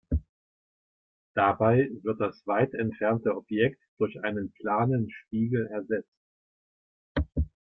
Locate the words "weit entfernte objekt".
2.47-3.79